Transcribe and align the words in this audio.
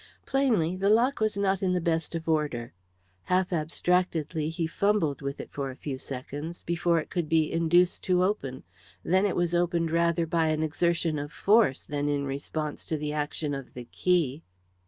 Plainly, 0.25 0.75
the 0.75 0.89
lock 0.89 1.19
was 1.19 1.37
not 1.37 1.61
in 1.61 1.73
the 1.73 1.79
best 1.79 2.15
of 2.15 2.27
order. 2.27 2.73
Half 3.25 3.53
abstractedly 3.53 4.49
he 4.49 4.65
fumbled 4.65 5.21
with 5.21 5.39
it 5.39 5.51
for 5.51 5.75
some 5.79 5.97
seconds, 5.99 6.63
before 6.63 6.99
it 6.99 7.11
could 7.11 7.29
be 7.29 7.51
induced 7.53 8.03
to 8.05 8.23
open, 8.23 8.63
then 9.03 9.27
it 9.27 9.35
was 9.35 9.53
opened 9.53 9.91
rather 9.91 10.25
by 10.25 10.47
an 10.47 10.63
exertion 10.63 11.19
of 11.19 11.31
force, 11.31 11.85
than 11.85 12.09
in 12.09 12.25
response 12.25 12.83
to 12.85 12.97
the 12.97 13.13
action 13.13 13.53
of 13.53 13.75
the 13.75 13.85
key. 13.91 14.41